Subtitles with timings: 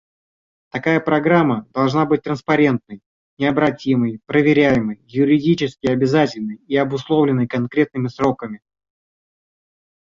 [0.71, 3.03] Такая программа должна быть транспарентной,
[3.37, 8.61] необратимой, проверяемой, юридически обязательной и обусловленной конкретными сроками.